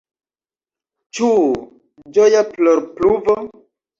[1.17, 1.27] Ĉu
[2.17, 3.37] ĝoja plorpluvo?